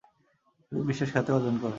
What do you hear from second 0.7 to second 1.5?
বিশেষ খ্যাতি